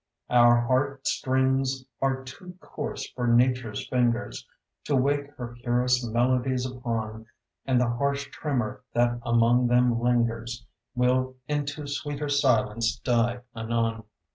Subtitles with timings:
[0.31, 4.47] Our heart strings are too coarse for Nature's fingers
[4.85, 7.27] To wake her purest melodies upon,
[7.67, 14.03] And the harsh tremor that among them lingers Will into sweeter silence die anon.